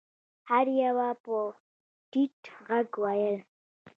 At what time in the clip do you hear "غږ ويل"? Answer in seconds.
2.67-3.37